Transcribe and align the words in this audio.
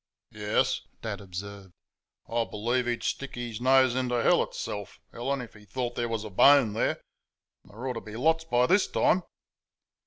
"Yes," 0.33 0.81
Dad 1.03 1.21
observed, 1.21 1.73
"I 2.27 2.43
believe 2.45 2.87
he'd 2.87 3.03
stick 3.03 3.35
his 3.35 3.61
nose 3.61 3.93
into 3.93 4.15
hell 4.15 4.41
itself, 4.41 4.99
Ellen, 5.13 5.41
if 5.41 5.53
he 5.53 5.63
thought 5.63 5.93
there 5.93 6.09
was 6.09 6.23
a 6.23 6.31
bone 6.31 6.73
there 6.73 6.99
and 7.63 7.71
there 7.71 7.85
ought 7.87 7.93
to 7.93 8.01
be 8.01 8.15
lots 8.15 8.43
by 8.43 8.65
this 8.65 8.87
time." 8.87 9.21